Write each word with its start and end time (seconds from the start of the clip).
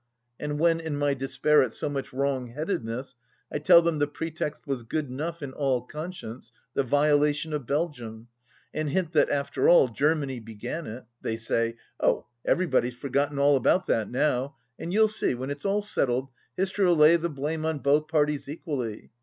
And 0.39 0.57
when, 0.59 0.79
in 0.79 0.97
my 0.97 1.13
despair 1.13 1.61
at 1.61 1.73
so 1.73 1.87
much 1.87 2.11
wrongheadedness, 2.11 3.13
I 3.51 3.59
tell 3.59 3.83
them 3.83 3.99
the 3.99 4.07
pretext 4.07 4.65
was 4.65 4.81
good 4.81 5.07
enough 5.09 5.43
in 5.43 5.53
all 5.53 5.83
conscience, 5.83 6.51
the 6.73 6.81
violation 6.81 7.53
of 7.53 7.67
Belgium, 7.67 8.27
and 8.73 8.89
hint 8.89 9.11
that, 9.11 9.29
after 9.29 9.69
all, 9.69 9.87
Germany 9.89 10.39
began 10.39 10.87
it, 10.87 11.03
they 11.21 11.37
say:" 11.37 11.75
Oh, 11.99 12.25
everybody's 12.43 12.95
forgotten 12.97 13.37
all 13.37 13.55
about 13.55 13.85
that 13.85 14.09
now, 14.09 14.55
and 14.79 14.91
you'll 14.91 15.07
see 15.07 15.35
when 15.35 15.51
it's 15.51 15.65
all 15.65 15.83
settled, 15.83 16.29
history'll 16.57 16.95
lay 16.97 17.15
the 17.15 17.29
blame 17.29 17.63
on 17.63 17.77
both 17.77 18.07
parties 18.07 18.49
equally." 18.49 19.11